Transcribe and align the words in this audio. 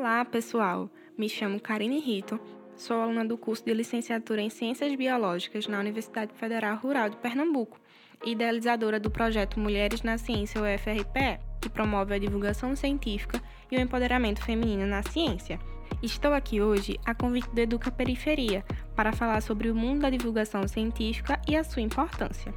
Olá, 0.00 0.24
pessoal! 0.24 0.88
Me 1.14 1.28
chamo 1.28 1.60
Karine 1.60 2.00
Rito, 2.00 2.40
sou 2.74 3.02
aluna 3.02 3.22
do 3.22 3.36
curso 3.36 3.62
de 3.62 3.74
licenciatura 3.74 4.40
em 4.40 4.48
Ciências 4.48 4.94
Biológicas 4.94 5.66
na 5.66 5.78
Universidade 5.78 6.32
Federal 6.32 6.78
Rural 6.78 7.10
de 7.10 7.18
Pernambuco, 7.18 7.78
idealizadora 8.24 8.98
do 8.98 9.10
projeto 9.10 9.60
Mulheres 9.60 10.00
na 10.00 10.16
Ciência 10.16 10.58
UFRPE, 10.58 11.38
que 11.60 11.68
promove 11.68 12.14
a 12.14 12.18
divulgação 12.18 12.74
científica 12.74 13.42
e 13.70 13.76
o 13.76 13.80
empoderamento 13.80 14.42
feminino 14.42 14.86
na 14.86 15.02
ciência. 15.02 15.60
Estou 16.02 16.32
aqui 16.32 16.62
hoje 16.62 16.98
a 17.04 17.14
convite 17.14 17.50
do 17.50 17.60
Educa 17.60 17.90
Periferia 17.90 18.64
para 18.96 19.12
falar 19.12 19.42
sobre 19.42 19.68
o 19.68 19.74
mundo 19.74 20.00
da 20.00 20.08
divulgação 20.08 20.66
científica 20.66 21.38
e 21.46 21.54
a 21.54 21.62
sua 21.62 21.82
importância. 21.82 22.54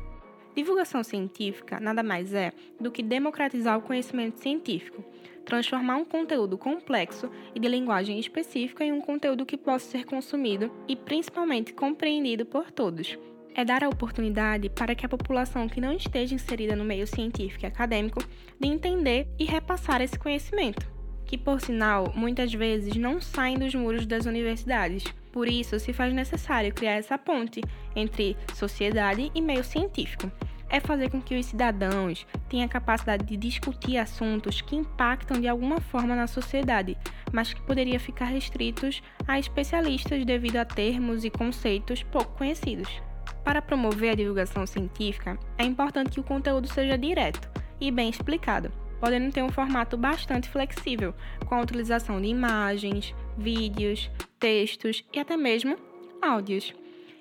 Divulgação 0.55 1.03
científica 1.03 1.79
nada 1.79 2.03
mais 2.03 2.33
é 2.33 2.51
do 2.79 2.91
que 2.91 3.01
democratizar 3.01 3.77
o 3.77 3.81
conhecimento 3.81 4.39
científico, 4.39 5.03
transformar 5.43 5.97
um 5.97 6.05
conteúdo 6.05 6.57
complexo 6.57 7.29
e 7.55 7.59
de 7.59 7.67
linguagem 7.67 8.19
específica 8.19 8.83
em 8.83 8.91
um 8.91 9.01
conteúdo 9.01 9.45
que 9.45 9.57
possa 9.57 9.89
ser 9.89 10.05
consumido 10.05 10.71
e 10.87 10.95
principalmente 10.95 11.73
compreendido 11.73 12.45
por 12.45 12.71
todos. 12.71 13.17
É 13.55 13.65
dar 13.65 13.83
a 13.83 13.89
oportunidade 13.89 14.69
para 14.69 14.95
que 14.95 15.05
a 15.05 15.09
população 15.09 15.67
que 15.67 15.81
não 15.81 15.93
esteja 15.93 16.35
inserida 16.35 16.75
no 16.75 16.85
meio 16.85 17.05
científico 17.05 17.65
e 17.65 17.67
acadêmico 17.67 18.23
de 18.59 18.67
entender 18.67 19.27
e 19.39 19.45
repassar 19.45 20.01
esse 20.01 20.17
conhecimento, 20.17 20.92
que 21.33 21.37
por 21.39 21.59
sinal 21.59 22.13
muitas 22.15 22.53
vezes 22.53 22.95
não 22.95 23.19
saem 23.19 23.57
dos 23.57 23.73
muros 23.73 24.05
das 24.05 24.27
universidades. 24.27 25.03
Por 25.31 25.49
isso, 25.49 25.79
se 25.79 25.91
faz 25.91 26.13
necessário 26.13 26.71
criar 26.71 26.91
essa 26.91 27.17
ponte 27.17 27.59
entre 27.95 28.37
sociedade 28.53 29.31
e 29.33 29.41
meio 29.41 29.63
científico 29.63 30.31
é 30.69 30.79
fazer 30.79 31.09
com 31.09 31.19
que 31.19 31.35
os 31.35 31.47
cidadãos 31.47 32.27
tenham 32.47 32.65
a 32.65 32.69
capacidade 32.69 33.25
de 33.25 33.35
discutir 33.35 33.97
assuntos 33.97 34.61
que 34.61 34.75
impactam 34.75 35.41
de 35.41 35.47
alguma 35.47 35.81
forma 35.81 36.15
na 36.15 36.27
sociedade, 36.27 36.95
mas 37.31 37.51
que 37.51 37.61
poderia 37.63 37.99
ficar 37.99 38.25
restritos 38.25 39.01
a 39.27 39.39
especialistas 39.39 40.23
devido 40.25 40.57
a 40.57 40.65
termos 40.65 41.25
e 41.25 41.31
conceitos 41.31 42.03
pouco 42.03 42.37
conhecidos. 42.37 43.01
Para 43.43 43.61
promover 43.61 44.11
a 44.11 44.15
divulgação 44.15 44.67
científica, 44.67 45.39
é 45.57 45.63
importante 45.63 46.11
que 46.11 46.19
o 46.19 46.23
conteúdo 46.23 46.67
seja 46.67 46.95
direto 46.95 47.49
e 47.79 47.91
bem 47.91 48.09
explicado, 48.09 48.71
podendo 49.03 49.33
ter 49.33 49.43
um 49.43 49.51
formato 49.51 49.97
bastante 49.97 50.47
flexível, 50.47 51.13
com 51.45 51.55
a 51.55 51.61
utilização 51.61 52.21
de 52.21 52.29
imagens, 52.29 53.13
vídeos, 53.37 54.09
textos 54.39 55.03
e 55.11 55.19
até 55.19 55.35
mesmo 55.35 55.75
áudios, 56.21 56.73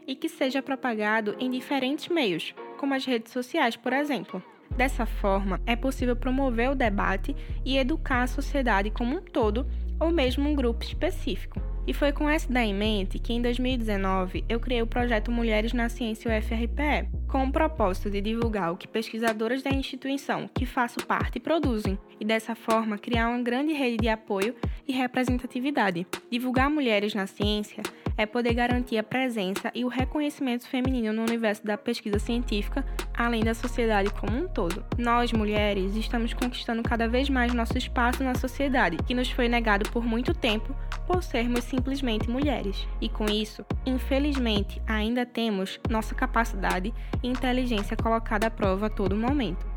e 0.07 0.15
que 0.15 0.29
seja 0.29 0.63
propagado 0.63 1.35
em 1.41 1.51
diferentes 1.51 2.07
meios, 2.07 2.55
como 2.79 2.95
as 2.95 3.05
redes 3.05 3.33
sociais, 3.33 3.75
por 3.75 3.93
exemplo. 3.93 4.41
Dessa 4.77 5.05
forma, 5.05 5.61
é 5.67 5.75
possível 5.75 6.15
promover 6.15 6.71
o 6.71 6.77
debate 6.77 7.35
e 7.65 7.77
educar 7.77 8.23
a 8.23 8.29
sociedade 8.29 8.89
como 8.89 9.17
um 9.17 9.21
todo 9.21 9.67
ou 9.99 10.13
mesmo 10.13 10.49
um 10.49 10.55
grupo 10.55 10.85
específico. 10.85 11.72
E 11.85 11.93
foi 11.93 12.13
com 12.13 12.31
essa 12.31 12.49
ideia 12.49 12.67
em 12.67 12.75
mente 12.75 13.19
que, 13.19 13.33
em 13.33 13.43
2019, 13.43 14.45
eu 14.49 14.61
criei 14.61 14.83
o 14.83 14.87
projeto 14.87 15.33
Mulheres 15.33 15.73
na 15.73 15.89
Ciência 15.89 16.31
UFRPE, 16.31 17.09
com 17.27 17.45
o 17.45 17.53
propósito 17.53 18.09
de 18.09 18.21
divulgar 18.21 18.73
o 18.73 18.77
que 18.77 18.87
pesquisadoras 18.87 19.63
da 19.63 19.71
instituição 19.71 20.49
que 20.55 20.65
faço 20.65 21.05
parte 21.05 21.41
produzem, 21.41 21.99
e 22.21 22.25
dessa 22.25 22.55
forma 22.55 22.99
criar 22.99 23.29
uma 23.29 23.43
grande 23.43 23.73
rede 23.73 23.97
de 23.97 24.09
apoio 24.09 24.55
e 24.87 24.93
representatividade. 24.93 26.07
Divulgar 26.31 26.71
mulheres 26.71 27.15
na 27.15 27.27
ciência 27.27 27.83
é 28.17 28.27
poder 28.27 28.55
garantir 28.55 28.99
a 28.99 29.03
presença 29.03 29.71
e 29.75 29.85
o 29.85 29.89
reconhecimento 29.89 30.69
feminino 30.69 31.13
no 31.13 31.23
universo 31.23 31.65
da 31.65 31.79
pesquisa 31.79 32.19
científica, 32.19 32.85
além 33.15 33.43
da 33.43 33.55
sociedade 33.55 34.11
como 34.11 34.37
um 34.37 34.49
todo. 34.49 34.85
Nós, 34.99 35.33
mulheres, 35.33 35.97
estamos 35.97 36.35
conquistando 36.35 36.83
cada 36.83 37.09
vez 37.09 37.29
mais 37.29 37.55
nosso 37.55 37.77
espaço 37.77 38.23
na 38.23 38.35
sociedade, 38.35 38.99
que 39.07 39.15
nos 39.15 39.31
foi 39.31 39.49
negado 39.49 39.91
por 39.91 40.05
muito 40.05 40.35
tempo 40.35 40.75
por 41.07 41.23
sermos 41.23 41.65
simplesmente 41.65 42.31
mulheres. 42.31 42.87
E 43.01 43.09
com 43.09 43.27
isso, 43.27 43.65
infelizmente, 43.87 44.81
ainda 44.87 45.25
temos 45.27 45.81
nossa 45.89 46.15
capacidade 46.15 46.93
e 47.23 47.29
inteligência 47.29 47.97
colocada 47.97 48.47
à 48.47 48.51
prova 48.51 48.87
a 48.87 48.91
todo 48.91 49.17
momento. 49.17 49.72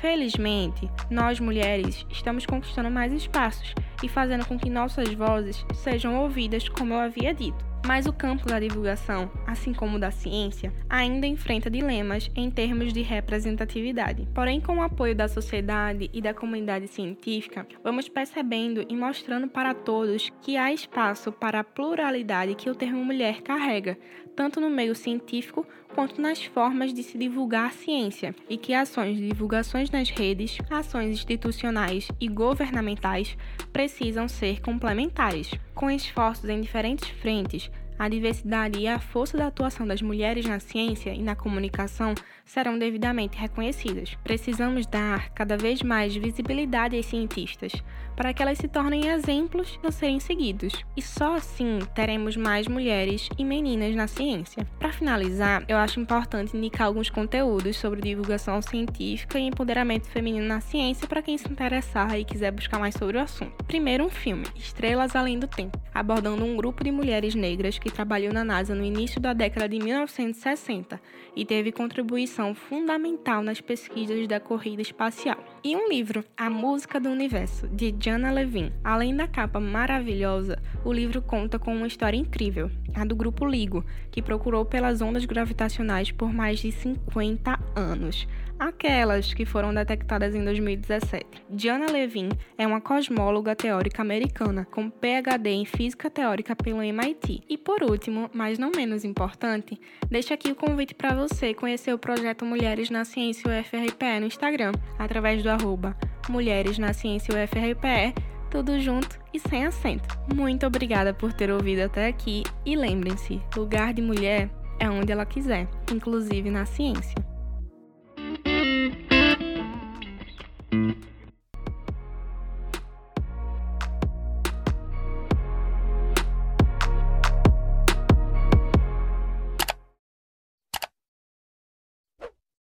Felizmente, 0.00 0.90
nós 1.10 1.38
mulheres 1.38 2.06
estamos 2.08 2.46
conquistando 2.46 2.90
mais 2.90 3.12
espaços 3.12 3.74
e 4.02 4.08
fazendo 4.08 4.46
com 4.46 4.58
que 4.58 4.70
nossas 4.70 5.12
vozes 5.12 5.62
sejam 5.74 6.16
ouvidas, 6.22 6.70
como 6.70 6.94
eu 6.94 6.98
havia 6.98 7.34
dito. 7.34 7.70
Mas 7.86 8.06
o 8.06 8.12
campo 8.12 8.46
da 8.46 8.60
divulgação, 8.60 9.30
assim 9.46 9.72
como 9.72 9.98
da 9.98 10.10
ciência, 10.10 10.72
ainda 10.88 11.26
enfrenta 11.26 11.70
dilemas 11.70 12.30
em 12.36 12.50
termos 12.50 12.92
de 12.92 13.00
representatividade. 13.00 14.28
Porém, 14.34 14.60
com 14.60 14.76
o 14.76 14.82
apoio 14.82 15.14
da 15.14 15.28
sociedade 15.28 16.10
e 16.12 16.20
da 16.20 16.34
comunidade 16.34 16.88
científica, 16.88 17.66
vamos 17.82 18.08
percebendo 18.08 18.84
e 18.88 18.94
mostrando 18.94 19.48
para 19.48 19.74
todos 19.74 20.30
que 20.42 20.56
há 20.56 20.72
espaço 20.72 21.32
para 21.32 21.60
a 21.60 21.64
pluralidade 21.64 22.54
que 22.54 22.68
o 22.68 22.74
termo 22.74 23.04
mulher 23.04 23.40
carrega, 23.42 23.98
tanto 24.34 24.60
no 24.60 24.70
meio 24.70 24.94
científico 24.94 25.66
quanto 25.94 26.20
nas 26.20 26.42
formas 26.44 26.94
de 26.94 27.02
se 27.02 27.18
divulgar 27.18 27.66
a 27.66 27.72
ciência, 27.72 28.34
e 28.48 28.56
que 28.56 28.72
ações 28.72 29.16
de 29.16 29.28
divulgações 29.28 29.90
nas 29.90 30.08
redes, 30.08 30.58
ações 30.70 31.10
institucionais 31.10 32.08
e 32.20 32.28
governamentais 32.28 33.36
precisam 33.72 34.28
ser 34.28 34.60
complementares. 34.60 35.50
Com 35.74 35.90
esforços 35.90 36.48
em 36.48 36.60
diferentes 36.60 37.08
frentes, 37.08 37.70
a 38.00 38.08
diversidade 38.08 38.78
e 38.78 38.88
a 38.88 38.98
força 38.98 39.36
da 39.36 39.48
atuação 39.48 39.86
das 39.86 40.00
mulheres 40.00 40.46
na 40.46 40.58
ciência 40.58 41.12
e 41.12 41.22
na 41.22 41.36
comunicação 41.36 42.14
serão 42.46 42.78
devidamente 42.78 43.36
reconhecidas. 43.36 44.16
Precisamos 44.24 44.86
dar 44.86 45.28
cada 45.34 45.54
vez 45.58 45.82
mais 45.82 46.16
visibilidade 46.16 46.98
às 46.98 47.04
cientistas, 47.04 47.72
para 48.16 48.32
que 48.32 48.42
elas 48.42 48.56
se 48.56 48.68
tornem 48.68 49.08
exemplos 49.08 49.78
a 49.84 49.90
serem 49.90 50.18
seguidos. 50.18 50.72
E 50.96 51.02
só 51.02 51.36
assim 51.36 51.78
teremos 51.94 52.38
mais 52.38 52.66
mulheres 52.66 53.28
e 53.36 53.44
meninas 53.44 53.94
na 53.94 54.06
ciência. 54.06 54.66
Para 54.78 54.92
finalizar, 54.92 55.62
eu 55.68 55.76
acho 55.76 56.00
importante 56.00 56.56
indicar 56.56 56.86
alguns 56.86 57.10
conteúdos 57.10 57.76
sobre 57.76 58.00
divulgação 58.00 58.62
científica 58.62 59.38
e 59.38 59.42
empoderamento 59.42 60.08
feminino 60.08 60.46
na 60.46 60.62
ciência 60.62 61.06
para 61.06 61.20
quem 61.20 61.36
se 61.36 61.52
interessar 61.52 62.18
e 62.18 62.24
quiser 62.24 62.50
buscar 62.50 62.78
mais 62.78 62.94
sobre 62.94 63.18
o 63.18 63.20
assunto. 63.20 63.62
Primeiro, 63.64 64.06
um 64.06 64.10
filme, 64.10 64.46
Estrelas 64.56 65.14
Além 65.14 65.38
do 65.38 65.46
Tempo, 65.46 65.78
abordando 65.94 66.46
um 66.46 66.56
grupo 66.56 66.82
de 66.82 66.90
mulheres 66.90 67.34
negras 67.34 67.78
que 67.78 67.89
trabalhou 67.90 68.32
na 68.32 68.44
NASA 68.44 68.74
no 68.74 68.84
início 68.84 69.20
da 69.20 69.32
década 69.32 69.68
de 69.68 69.78
1960 69.78 71.00
e 71.36 71.44
teve 71.44 71.72
contribuição 71.72 72.54
fundamental 72.54 73.42
nas 73.42 73.60
pesquisas 73.60 74.26
da 74.26 74.40
corrida 74.40 74.82
espacial. 74.82 75.38
E 75.62 75.76
um 75.76 75.88
livro, 75.88 76.24
A 76.36 76.48
Música 76.48 76.98
do 76.98 77.08
Universo, 77.08 77.68
de 77.68 77.94
Jana 77.98 78.30
Levin. 78.30 78.72
Além 78.82 79.14
da 79.14 79.28
capa 79.28 79.60
maravilhosa, 79.60 80.58
o 80.84 80.92
livro 80.92 81.20
conta 81.20 81.58
com 81.58 81.74
uma 81.74 81.86
história 81.86 82.16
incrível, 82.16 82.70
a 82.94 83.04
do 83.04 83.14
grupo 83.14 83.46
LIGO, 83.46 83.84
que 84.10 84.22
procurou 84.22 84.64
pelas 84.64 85.00
ondas 85.00 85.24
gravitacionais 85.24 86.10
por 86.10 86.32
mais 86.32 86.58
de 86.60 86.72
50 86.72 87.58
anos, 87.76 88.26
aquelas 88.58 89.32
que 89.32 89.46
foram 89.46 89.72
detectadas 89.72 90.34
em 90.34 90.44
2017. 90.44 91.26
Jana 91.56 91.90
Levin 91.90 92.28
é 92.58 92.66
uma 92.66 92.80
cosmóloga 92.80 93.56
teórica 93.56 94.02
americana, 94.02 94.66
com 94.70 94.90
PhD 94.90 95.50
em 95.50 95.64
física 95.64 96.10
teórica 96.10 96.54
pelo 96.54 96.82
MIT. 96.82 97.42
E 97.48 97.56
por 97.80 97.90
último, 97.90 98.30
mas 98.34 98.58
não 98.58 98.70
menos 98.70 99.04
importante, 99.04 99.80
deixo 100.10 100.34
aqui 100.34 100.52
o 100.52 100.54
convite 100.54 100.94
para 100.94 101.14
você 101.14 101.54
conhecer 101.54 101.94
o 101.94 101.98
projeto 101.98 102.44
Mulheres 102.44 102.90
na 102.90 103.06
Ciência 103.06 103.48
UFRPE 103.48 104.20
no 104.20 104.26
Instagram, 104.26 104.72
através 104.98 105.42
do 105.42 105.48
arroba 105.48 105.96
Mulheres 106.28 106.76
na 106.76 106.92
Ciência 106.92 107.32
UFRPE, 107.32 108.14
tudo 108.50 108.78
junto 108.78 109.18
e 109.32 109.40
sem 109.40 109.64
acento. 109.64 110.18
Muito 110.34 110.66
obrigada 110.66 111.14
por 111.14 111.32
ter 111.32 111.50
ouvido 111.50 111.80
até 111.80 112.08
aqui 112.08 112.42
e 112.66 112.76
lembrem-se, 112.76 113.40
lugar 113.56 113.94
de 113.94 114.02
mulher 114.02 114.50
é 114.78 114.90
onde 114.90 115.10
ela 115.10 115.24
quiser, 115.24 115.66
inclusive 115.90 116.50
na 116.50 116.66
ciência. 116.66 117.14